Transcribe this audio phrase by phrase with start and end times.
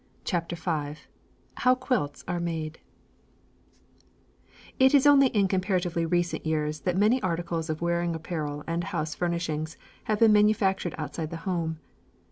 [0.23, 0.99] CHAPTER V
[1.57, 2.79] HOW QUILTS ARE MADE
[4.79, 9.13] It is only in comparatively recent years that many articles of wearing apparel and house
[9.13, 11.77] furnishings have been manufactured outside the home.